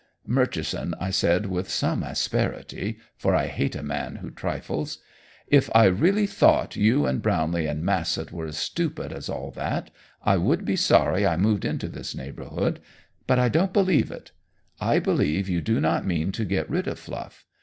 "Murchison," 0.25 0.95
I 0.99 1.11
said, 1.11 1.45
with 1.45 1.69
some 1.69 2.01
asperity, 2.01 2.97
for 3.15 3.35
I 3.35 3.45
hate 3.45 3.75
a 3.75 3.83
man 3.83 4.15
who 4.15 4.31
trifles, 4.31 4.97
"if 5.47 5.69
I 5.75 5.83
really 5.85 6.25
thought 6.25 6.75
you 6.75 7.05
and 7.05 7.21
Brownlee 7.21 7.67
and 7.67 7.83
Massett 7.83 8.31
were 8.31 8.47
as 8.47 8.57
stupid 8.57 9.13
as 9.13 9.29
all 9.29 9.51
that, 9.51 9.91
I 10.23 10.37
would 10.37 10.65
be 10.65 10.75
sorry 10.75 11.27
I 11.27 11.37
moved 11.37 11.65
into 11.65 11.87
this 11.87 12.15
neighborhood, 12.15 12.79
but 13.27 13.37
I 13.37 13.47
don't 13.47 13.73
believe 13.73 14.09
it. 14.09 14.31
I 14.79 14.97
believe 14.97 15.47
you 15.47 15.61
do 15.61 15.79
not 15.79 16.07
mean 16.07 16.31
to 16.31 16.45
get 16.45 16.67
rid 16.67 16.87
of 16.87 16.97
Fluff. 16.97 17.45